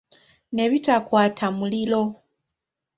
Ne 0.53 0.63
bitakwata 0.71 1.45
muliro. 1.57 2.03